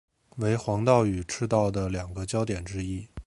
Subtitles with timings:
[0.37, 3.07] 为黄道与赤道的两个交点之一。